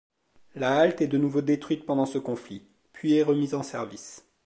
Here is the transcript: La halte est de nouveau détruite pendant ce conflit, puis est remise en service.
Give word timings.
La 0.55 0.79
halte 0.79 1.01
est 1.01 1.07
de 1.07 1.19
nouveau 1.19 1.41
détruite 1.41 1.85
pendant 1.85 2.07
ce 2.07 2.17
conflit, 2.17 2.65
puis 2.91 3.13
est 3.13 3.21
remise 3.21 3.53
en 3.53 3.61
service. 3.61 4.25